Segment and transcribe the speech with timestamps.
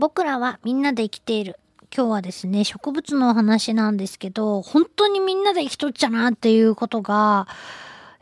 [0.00, 1.58] 僕らはみんなで生きている。
[1.94, 7.46] 今日はですね、植物のお話なんですけど、本当にみんなで生きとっちゃなっていうことが、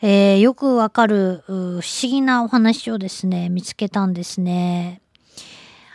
[0.03, 5.01] えー、よくわかる不思議なお話をですね、見つけたんですね。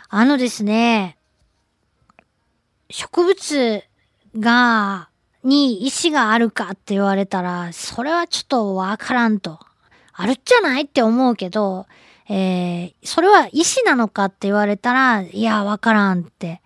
[0.08, 1.18] あのですね、
[2.88, 3.84] 植物
[4.38, 5.10] が、
[5.42, 9.58] に意志があるかって言われたら、それはちょっとわからんと。
[10.14, 11.84] あるっちゃないって思うけど、
[12.28, 16.62] えー、それは意志なのかって言われたら、いや、わからんって。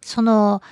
[0.00, 0.62] その、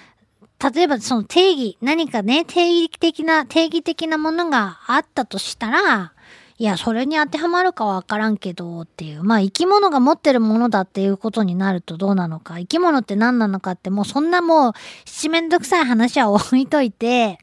[0.74, 6.12] 例えばその定義、何かね、定義的な、定義的なものがあったとしたら、
[6.58, 9.22] いや、それに当てはまるかわからんけどっていう。
[9.22, 12.58] まあ、生き物が持ってるものだっていうことになるとどうなのか。
[12.58, 14.72] 生き物って何なのかってもうそんなもう
[15.04, 17.38] 七面倒くさい話は置いといて、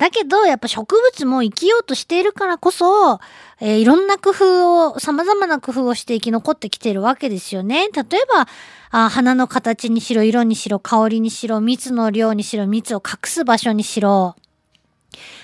[0.00, 3.20] だけど、やっぱ植物も生きようとしているからこそ、
[3.60, 7.88] えー、いろんな工夫を、様々な工夫をして生き残ってきてるわけですよね。
[7.88, 8.48] 例えば、
[8.92, 14.36] あ花の形にしろ、色にしろ、香りにしろ、蜜の量にしろ、蜜を隠す場所にしろ、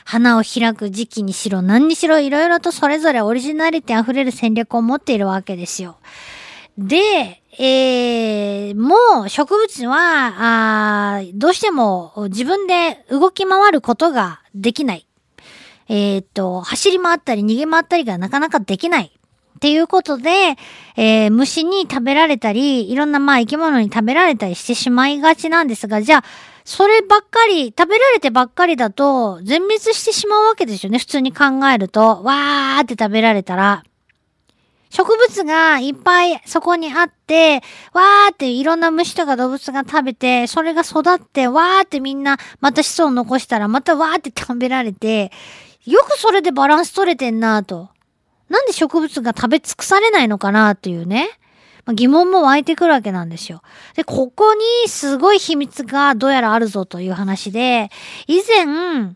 [0.07, 5.99] 花を開く時期にしろ、何にしろ、いろいろとそれぞれオリジナリティ溢れる戦略を持っているわけですよ。
[6.79, 15.07] で、えー、もう植物は、あどうしても自分で動き回ることができない。
[15.89, 19.13] えー、っと、走り回ったり逃げ回ったりがなかなかできない。
[19.57, 20.31] っていうことで、
[20.97, 26.25] えー、虫に食べられたり、いろんなまあ生き物に食べられたりしてしまいがちなんですが、じゃあ、
[26.65, 30.99] そればっかり、食べられてばっかりだと、全滅してしまうわけですよね。
[30.99, 32.23] 普通に考えると。
[32.23, 33.85] わーって食べられたら。
[34.91, 45.33] 植物がいっぱいそこにあって、わーっていろんな虫とか動物が食べて、それが育って、わーってみんなまた子孫残したら、またわーって食べられて、
[45.85, 47.91] よくそれでバランス取れてんなと。
[48.49, 51.31] なんで植物が食べ尽くされないのかなっていうね。
[51.85, 53.63] まあ、疑問も湧いてくるわけなんですよ。
[53.95, 57.91] で、ここにすごい秘密がどうやらあるぞという話で、
[58.27, 59.15] 以前、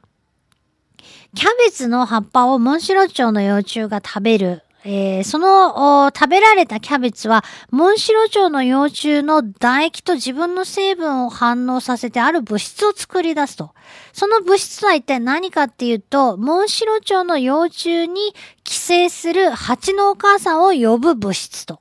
[1.34, 13.74] キャベツの葉っぱをモンシロチョウの幼虫が食べるえー、その食べられたキャベツは、モンシロチョウの幼虫の唾液と自分の成分を反応させてある物質を作り出すと。
[14.12, 21.80] その物質は一体何かっていうと、モンシロチョウの幼虫に寄生する蜂のお母さんを呼ぶ物質と。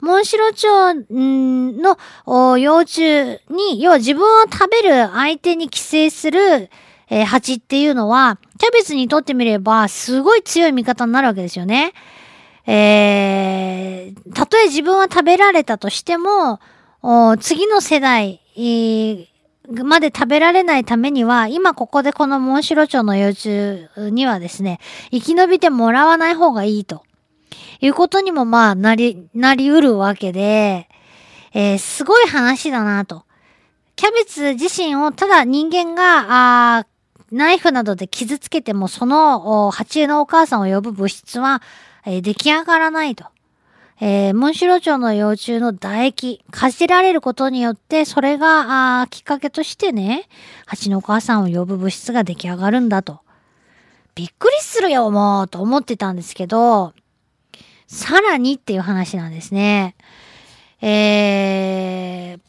[0.00, 1.96] モンシロチョウ
[2.30, 6.70] の幼虫に、要は自分を食べる相手に寄生する、
[7.10, 11.92] えー、蜂っていうのは、キャベツにとってみれば、すごい強い味方になるわけですよね。
[12.66, 16.60] えー、たとえ自分は食べられたとしても、
[17.40, 19.26] 次の世代、えー、
[19.84, 24.78] まで食べられないためには、今ここでこのモンシロチョウの幼虫にはですね、
[25.10, 27.02] 生き延びてもらわない方がいいと。
[27.82, 30.88] いうことにもまあなり、なりうるわけで、
[31.54, 33.24] えー、すごい話だなと。
[33.96, 36.86] キャベツ自身をただ人間が、あ
[37.30, 41.62] ナイフなどで傷つけてもその蜂のお母さんを呼ぶ物質は、
[42.04, 43.26] えー、出来上がらないと。
[44.02, 50.26] えー、モンシロチョウの幼虫の唾液、かじられることによって、それが、あきっかけとしてね、
[50.64, 53.20] 蜂のお母さんを呼ぶ物質が出来上がるんだと。
[54.14, 56.94] びっくりするよ、もう、と思ってたんですけど、
[57.86, 59.94] さらにっていう話なんですね。
[60.80, 62.40] えー、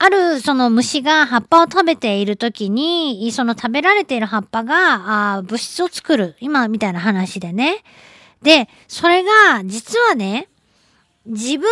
[0.00, 6.36] あるその虫が葉っぱを食べているときに、その食べられている葉っぱがあ物質を作る。
[6.40, 7.82] 今みたいな話でね。
[8.42, 10.48] で、それが実はね、
[11.26, 11.68] 自分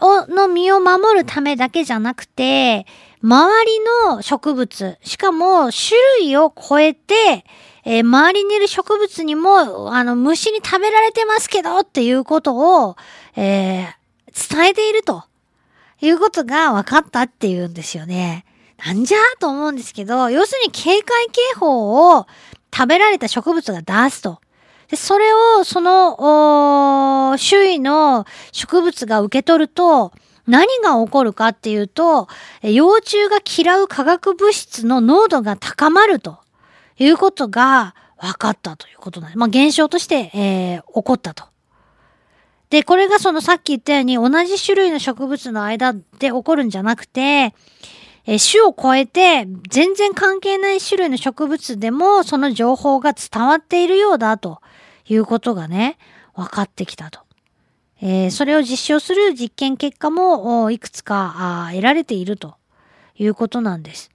[0.00, 2.86] をの身を守るためだけじゃなくて、
[3.22, 3.78] 周り
[4.08, 7.44] の植物、しかも種類を超えて、
[7.84, 12.96] えー、周りにいる植物にも、あの、虫に食べられてますけどっていうことを、
[13.36, 15.29] えー、伝えていると。
[16.00, 18.44] いうことが分かったっていうんですよね。
[18.84, 22.26] なんじゃと思うんですけど、要するに警戒警報を
[22.74, 24.40] 食べられた植物が出すと。
[24.88, 30.12] で、それを、その、周囲の植物が受け取ると、
[30.46, 32.26] 何が起こるかっていうと、
[32.62, 36.38] 幼虫が嫌う化学物質の濃度が高まると
[36.98, 39.38] いうことが分かったということなんです。
[39.38, 41.44] まあ、現象として、えー、起こったと。
[42.70, 47.54] で、これがそのさっき言ったように同じ種類の植物の間で起こるんじゃなくて、
[48.26, 54.60] え種を超えて全然関係ない種類の植物でもその情報が伝わっているようだと
[55.08, 55.98] いうことがね、
[56.34, 57.20] 分かってきたと。
[58.02, 62.54] えー、それを実証する実験結果もいくつか得られていると
[63.16, 64.10] いうことなんです。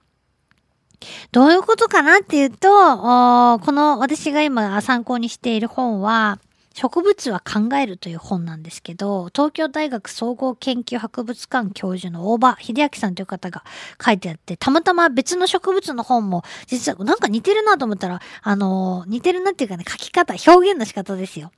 [1.30, 6.38] どういうことかなっていうと、この私が今参考にしている本は、
[6.76, 13.64] 植物は考えるという本なんですけど、東京大学総合研究博物館教授の大場秀明さんという方が
[14.04, 21.50] 書いてあって、たまたま別の植物の本も、実はなんか似てるなと思ったら、あのー、似てるなっていうかね、書き方、表現の仕方ですよ。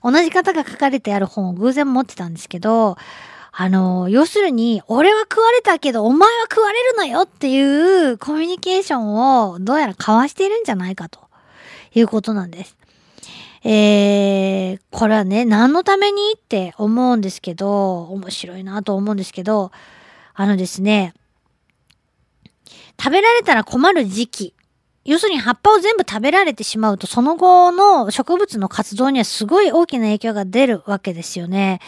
[0.00, 2.96] 同じ方が書かれてある本を偶然持ってたんですけど、
[3.50, 7.60] あの、要するに、俺は食われたけど、お前は食われるのよってい
[8.10, 11.18] うコミュニケーションをどうやら交わしているんじゃないかと
[11.94, 12.76] いうことなんです。
[13.64, 19.70] えー、これはね、何のためにって思うんですけど、面白いなと思うんですけど、
[20.34, 21.14] あのですね、
[23.00, 24.54] 食べられたら困る時期。
[25.04, 31.80] 要するに葉っぱを全部食べられてしまうと、その後の植物の活動にはすごい大きな影響が出るわけですよね。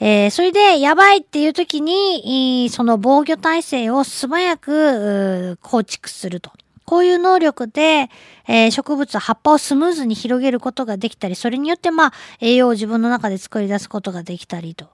[0.00, 6.52] えー、それで、やばいっていう時に、その防御体制を素早く構築すると。
[6.88, 8.08] こういう能力で、
[8.46, 14.86] えー、植物は葉っぱをスムーズに広げることができたり、それによってまあ、栄養を自分の中で作り出すことができたりと。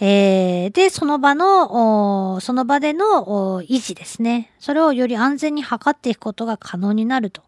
[0.00, 4.52] えー、で、その場の、その場での維持ですね。
[4.58, 7.40] それをより安全に測っていくことが可能になると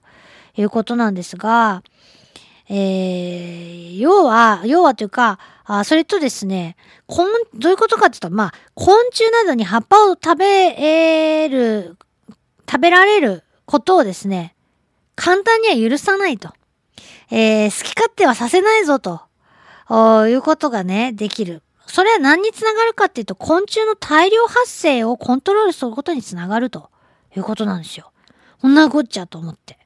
[0.57, 1.83] いうことなんですが、
[2.71, 6.77] えー、要は、要はというか、あそれとですね、
[7.07, 11.99] こん、どういうことかっていうと、まあ、昆虫などに葉っぱを食べる、
[12.67, 14.57] 食べられることをですね、
[15.15, 16.53] 簡単には許さないと。
[17.31, 19.21] えー、好き勝手はさせないぞと、
[20.29, 21.63] いうことがね、できる。
[21.87, 26.91] それは何につながるかっていうと、昆虫の大量発生をコントロールすることにつながると
[27.37, 28.11] いうことなんですよ。
[28.61, 29.79] こんなこっちゃと思って。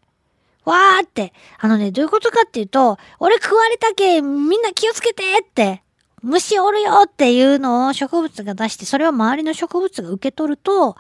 [0.65, 5.83] わーって、あのね、どういうことかっていうと、俺食われたけ、みんな気をつけてって、
[6.23, 10.97] 虫おるよっていうのを植物が出して、それを周りの植物が受け取ると、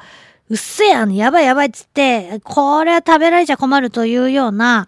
[0.50, 4.86] うっせえ、あの、やばいやばいっつって、これは食べられちゃ困るというような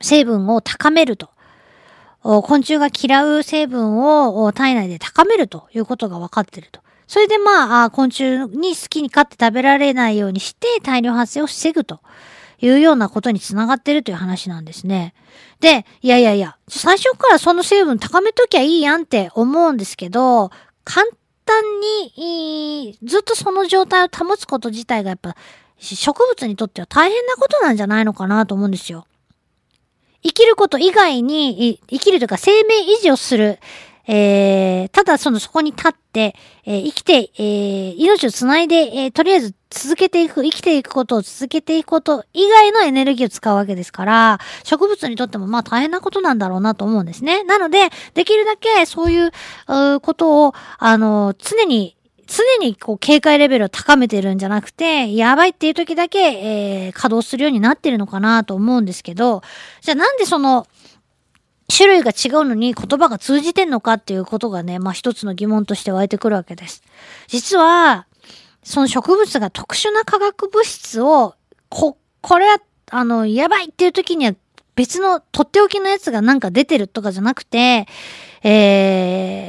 [0.00, 1.30] 成分を高めると。
[2.22, 6.80] 昆虫が嫌う成分を体内で高めるということが分かってると。
[7.06, 12.00] それでまあ、昆虫に好きに飼って食べられないようにして大量発生を防ぐと。
[12.60, 15.14] いうようなことにつながってるという話なんですね。
[15.60, 20.50] で、いやいやいや、最初からその成分高めときゃいいやんって思うんですけど、
[20.84, 21.06] 簡
[21.48, 21.80] 単
[22.14, 25.34] に、ずっとその状態を保つこと自体がやっぱ
[25.78, 29.06] 植物にとっては大変なことなんじゃないのかなと思うんですよ。
[30.22, 33.58] 生きること以外に、生きるというか生命維持をする
[34.10, 36.34] えー、ただそのそこに立って、
[36.64, 47.44] えー、生きて、えー、命をつないで、えー、とりあえず続けていく、生きていくことを続けていくこと以外のエネルギーを使うわけですから、植物にとってもまあ大変なことなんだろうなと思うんですね。
[47.44, 49.30] なので、できるだけそういう、
[49.68, 59.42] うことを、あの、常に常にこう警戒レベルを高めてるんじゃなくて、やばいっていう時だけ、えー、稼働するようになってるのかなと思うんですけど、
[59.80, 60.66] じゃあなんでその、
[61.70, 66.82] 種類が違うのに言葉が通じてんのかっていうことがね、まあ一つの疑問として湧いてくるわけです。
[67.26, 68.06] 実は、
[68.62, 71.34] その植物が特殊な化学物質を、
[71.68, 72.58] こ、これは、
[72.90, 74.34] あの、やばいっていう時には
[74.74, 77.86] 別のとっておきのやつがなんか出てるとかじゃなくて、
[78.42, 78.48] え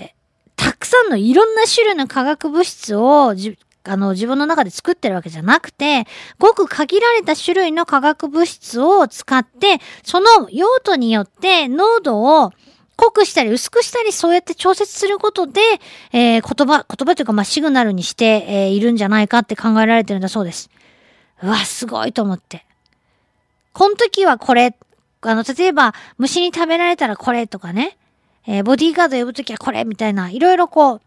[0.05, 0.09] ー、
[0.55, 3.35] たくさんのいろんな種類の化学物質を
[3.83, 6.05] あの、自分の中で作ってるわけじゃなくて、
[6.37, 12.51] ごく限られた種類の化学物質を使って、その用途によって濃度を
[12.99, 15.61] 濃くしたり薄くしたりそうやって調節することで、
[16.11, 20.69] えー、言葉、言葉というかまあシグナルにして、えー、いるんじゃないかって考えられてるんだそうです。
[21.41, 22.65] うわ、すごいと思って。
[23.71, 24.75] この時はこれ、
[25.21, 27.97] あの、例えば虫に食べられたらこれとかね、
[28.45, 31.01] えー、ボディーガード呼ぶときはこれみたいな、いろいろこう、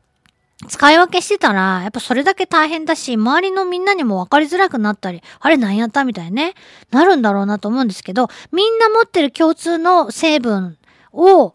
[0.68, 6.54] 使い分けしてたら、やっぱそれだけ大変だし、周りのみんなにも分かりづらくなったり、あれ何やったみたいね、
[6.90, 10.78] なるんだろうなと思うんですけど、みんな持ってる共通の成分
[11.12, 11.54] を、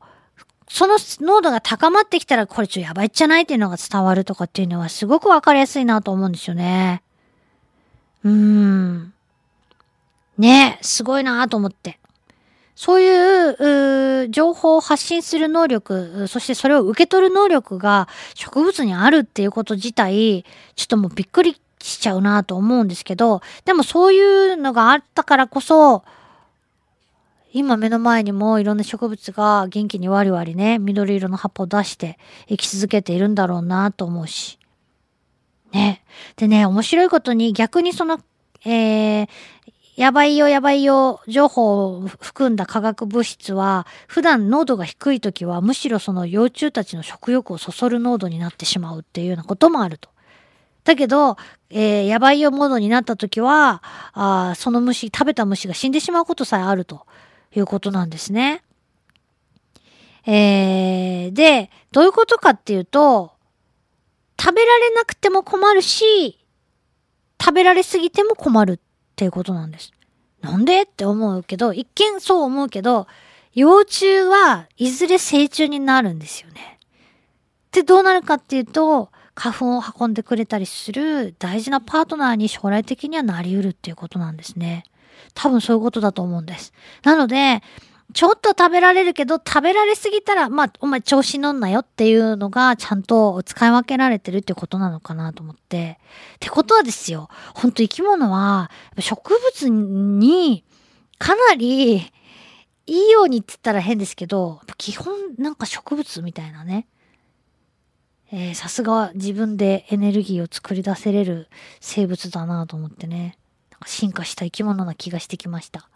[0.70, 7.02] その濃度が高まってきたら、これちょやばいじゃないっていうのが伝わるとかっていうのはすごく分かりやすいなと思うんですよね。
[8.26, 9.14] うーん。
[10.38, 12.00] ねすごいなと思って。
[12.80, 24.22] そういう情報を発信する能力、そしてそれを受け取る能力が植物にあるっていうこと自体、ちょっともうびっくりしちゃうなと思うんですけど、でもそうい
[24.54, 26.04] うのがあったからこそ、
[27.52, 34.60] 今目の前にもいろんな植物が元気にワリワリね、緑色の葉っぱを出して生き続けているんだろうなと思うし。
[35.74, 36.04] ね。
[36.36, 38.20] でね、面白いことに逆にその、
[38.64, 39.28] えー、
[39.98, 50.10] やばいよやばいよ情報を含んだ化学物質は普段濃度が低い時はむしろその幼虫たちの食欲をそそる濃度になってしまうっていうようなこともあると。
[50.84, 51.36] だけど、
[51.72, 53.82] えー、やばいよモードになった時は、
[54.14, 57.06] あその虫、食べた虫が死んでしまうことさえあると
[57.54, 58.64] いうことなんですね。
[60.26, 63.34] えー、で、どういうことかっていうと、
[64.40, 66.40] 食べられなくても困るし、
[67.42, 68.80] 食べられすぎても困る
[69.18, 69.92] っていうことなんです。
[70.42, 70.84] なんで？
[70.84, 73.08] って思うけど、一見そう思うけど、
[73.56, 76.78] 幼虫はいずれ成虫になるんですよね。
[77.72, 84.84] で、どうなるかっていうと、花粉を運んでくれたりする大事なパートナーに将来的にはなり得るっていうことなんですね。
[85.34, 86.72] 多分そういうことだと思うんです。
[87.04, 87.64] なので、
[88.18, 96.00] ちょっと食べられるけど、食べられすぎたら、まあ、お前調子乗んなよっていうのが、ちゃんと使い分けられてるってことなのかなと思って。
[96.38, 100.64] ってことはですよ、ほんと生き物は、植物に、
[101.20, 102.02] かなり、い
[102.88, 106.88] いようにって言ったら変ですけど、基本なんか植物みたいなね。
[108.32, 111.50] えー、さすが自分でエネルギーを作り出せれる
[111.82, 113.38] 生物だなと思ってね。
[113.70, 115.88] なんか進化した生き物な気がしてきました。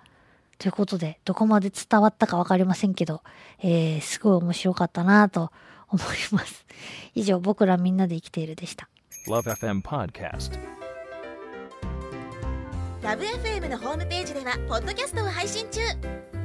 [0.62, 3.24] ということで、どこまで伝わったかわかりませんけど、
[3.64, 5.52] えー、すごい面白かったなと
[5.90, 6.68] 思います。
[7.16, 8.88] 以上、僕らみんなで生きているでした。
[9.28, 10.60] LoveFM Podcast
[13.02, 15.82] LoveFM のホームページでは、ポッドキャストを配信中。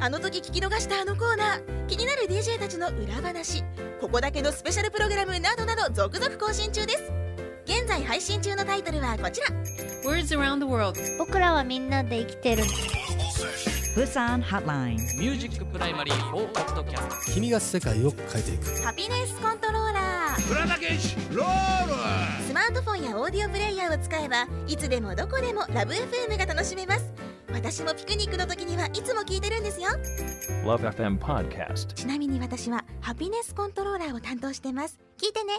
[0.01, 1.87] あの時聞き逃したあのコーナー。
[1.87, 3.63] 気になる DJ たちの裏話。
[4.01, 7.13] ここだけのスペシャルプログラムなどなど続々更新中です。
[7.67, 9.49] 現在配信中のタイトルはこちら。
[10.09, 12.63] Words around the world 僕らはみんなで生きてる
[13.97, 18.83] プサンホットラインミュージックプライマリー for Podcast 君が世界を変えていく。
[18.83, 20.53] ハピネスコントローラー。
[20.53, 22.45] 浦田健士ロール。
[22.47, 27.11] スマートフォンやオーディオプレイヤーを使えばいつでもどこでもラブ FM が楽しめます。
[27.51, 29.89] 私もピクニックの時にはいつも聞いてるんですよ。
[30.67, 31.87] LoveFM Podcast.
[31.95, 34.99] ちなみに私はハピネスコントローラーを担当してます。
[35.17, 35.55] 聞いてね